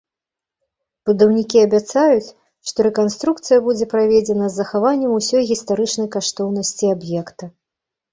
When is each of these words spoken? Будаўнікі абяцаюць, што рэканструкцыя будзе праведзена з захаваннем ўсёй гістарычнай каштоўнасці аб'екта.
Будаўнікі 1.07 1.57
абяцаюць, 1.65 2.31
што 2.69 2.85
рэканструкцыя 2.87 3.59
будзе 3.67 3.85
праведзена 3.91 4.45
з 4.49 4.55
захаваннем 4.61 5.11
ўсёй 5.19 5.43
гістарычнай 5.51 6.09
каштоўнасці 6.17 6.85
аб'екта. 6.95 7.51